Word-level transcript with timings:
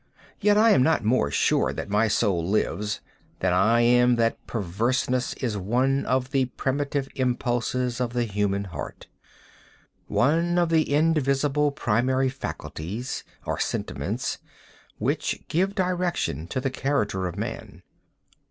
Yet 0.39 0.57
I 0.57 0.71
am 0.71 0.81
not 0.81 1.03
more 1.03 1.29
sure 1.29 1.71
that 1.73 1.87
my 1.91 2.07
soul 2.07 2.43
lives, 2.43 3.01
than 3.39 3.53
I 3.53 3.81
am 3.81 4.15
that 4.15 4.47
perverseness 4.47 5.33
is 5.35 5.57
one 5.59 6.07
of 6.07 6.31
the 6.31 6.45
primitive 6.45 7.07
impulses 7.13 8.01
of 8.01 8.13
the 8.13 8.23
human 8.23 8.63
heart—one 8.63 10.57
of 10.57 10.69
the 10.69 10.89
indivisible 10.91 11.69
primary 11.71 12.29
faculties, 12.29 13.23
or 13.45 13.59
sentiments, 13.59 14.39
which 14.97 15.43
give 15.49 15.75
direction 15.75 16.47
to 16.47 16.59
the 16.59 16.71
character 16.71 17.27
of 17.27 17.37
Man. 17.37 17.83